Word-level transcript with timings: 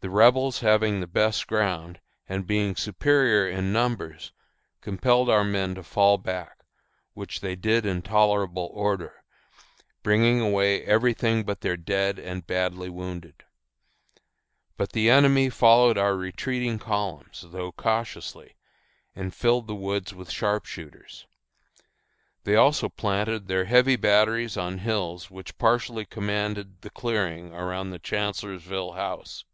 The 0.00 0.10
Rebels 0.10 0.60
having 0.60 1.00
the 1.00 1.08
best 1.08 1.48
ground, 1.48 1.98
and 2.28 2.46
being 2.46 2.76
superior 2.76 3.48
in 3.50 3.72
numbers, 3.72 4.30
compelled 4.80 5.28
our 5.28 5.42
men 5.42 5.74
to 5.74 5.82
fall 5.82 6.18
back, 6.18 6.60
which 7.14 7.40
they 7.40 7.56
did 7.56 7.84
in 7.84 8.02
tolerable 8.02 8.70
order, 8.72 9.24
bringing 10.04 10.40
away 10.40 10.84
every 10.84 11.14
thing 11.14 11.42
but 11.42 11.62
their 11.62 11.76
dead 11.76 12.16
and 12.20 12.46
badly 12.46 12.88
wounded. 12.88 13.42
But 14.76 14.92
the 14.92 15.10
enemy 15.10 15.50
followed 15.50 15.98
our 15.98 16.14
retreating 16.16 16.78
column, 16.78 17.32
though 17.42 17.72
cautiously, 17.72 18.54
and 19.16 19.34
filled 19.34 19.66
the 19.66 19.74
woods 19.74 20.14
with 20.14 20.30
sharpshooters. 20.30 21.26
They 22.44 22.54
also 22.54 22.88
planted 22.88 23.48
their 23.48 23.64
heavy 23.64 23.96
batteries 23.96 24.56
on 24.56 24.78
hills 24.78 25.28
which 25.28 25.58
partially 25.58 26.04
commanded 26.04 26.82
the 26.82 26.90
clearing 26.90 27.52
around 27.52 27.90
the 27.90 27.98
Chancellorsville 27.98 28.92
House. 28.92 29.44